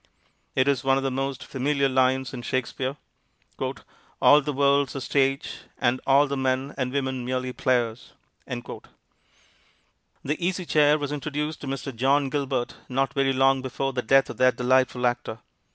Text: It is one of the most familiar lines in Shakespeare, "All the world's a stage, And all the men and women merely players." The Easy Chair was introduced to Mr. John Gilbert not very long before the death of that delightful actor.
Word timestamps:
It 0.55 0.67
is 0.67 0.83
one 0.83 0.97
of 0.97 1.03
the 1.03 1.11
most 1.11 1.43
familiar 1.45 1.87
lines 1.87 2.33
in 2.33 2.41
Shakespeare, 2.41 2.97
"All 4.19 4.41
the 4.41 4.51
world's 4.51 4.95
a 4.95 4.99
stage, 5.01 5.59
And 5.77 6.01
all 6.07 6.25
the 6.25 6.35
men 6.35 6.73
and 6.75 6.91
women 6.91 7.23
merely 7.23 7.53
players." 7.53 8.13
The 8.47 8.75
Easy 10.43 10.65
Chair 10.65 10.97
was 10.97 11.11
introduced 11.11 11.61
to 11.61 11.67
Mr. 11.67 11.95
John 11.95 12.31
Gilbert 12.31 12.77
not 12.89 13.13
very 13.13 13.31
long 13.31 13.61
before 13.61 13.93
the 13.93 14.01
death 14.01 14.31
of 14.31 14.37
that 14.37 14.55
delightful 14.55 15.05
actor. 15.05 15.37